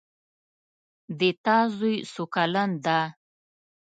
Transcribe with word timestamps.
د 1.19 1.21
تا 1.45 1.57
زوی 1.75 1.95
څو 2.13 2.23
کلن 2.33 2.69
ده 2.85 2.99